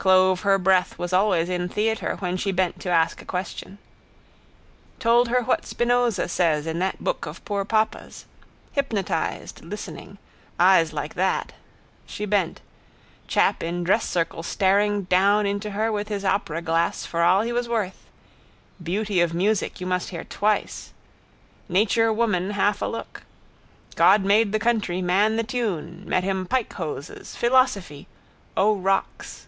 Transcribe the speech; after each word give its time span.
Clove 0.00 0.40
her 0.44 0.56
breath 0.56 0.98
was 0.98 1.12
always 1.12 1.50
in 1.50 1.68
theatre 1.68 2.16
when 2.20 2.38
she 2.38 2.52
bent 2.52 2.80
to 2.80 2.88
ask 2.88 3.20
a 3.20 3.24
question. 3.26 3.76
Told 4.98 5.28
her 5.28 5.42
what 5.42 5.66
Spinoza 5.66 6.26
says 6.26 6.66
in 6.66 6.78
that 6.78 7.04
book 7.04 7.26
of 7.26 7.44
poor 7.44 7.66
papa's. 7.66 8.24
Hypnotised, 8.72 9.62
listening. 9.62 10.16
Eyes 10.58 10.94
like 10.94 11.12
that. 11.16 11.52
She 12.06 12.24
bent. 12.24 12.62
Chap 13.28 13.62
in 13.62 13.84
dresscircle 13.84 14.42
staring 14.42 15.02
down 15.02 15.44
into 15.44 15.72
her 15.72 15.92
with 15.92 16.08
his 16.08 16.24
operaglass 16.24 17.04
for 17.04 17.22
all 17.22 17.42
he 17.42 17.52
was 17.52 17.68
worth. 17.68 18.06
Beauty 18.82 19.20
of 19.20 19.34
music 19.34 19.82
you 19.82 19.86
must 19.86 20.08
hear 20.08 20.24
twice. 20.24 20.94
Nature 21.68 22.10
woman 22.10 22.52
half 22.52 22.80
a 22.80 22.86
look. 22.86 23.24
God 23.96 24.24
made 24.24 24.52
the 24.52 24.58
country 24.58 25.02
man 25.02 25.36
the 25.36 25.44
tune. 25.44 26.08
Met 26.08 26.24
him 26.24 26.46
pike 26.46 26.72
hoses. 26.72 27.36
Philosophy. 27.36 28.08
O 28.56 28.74
rocks! 28.74 29.46